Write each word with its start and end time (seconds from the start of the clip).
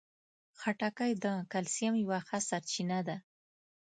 خټکی 0.59 1.11
د 1.23 1.25
کلسیم 1.51 1.93
یوه 2.03 2.19
ښه 2.27 2.39
سرچینه 2.49 2.99
ده. 3.07 3.17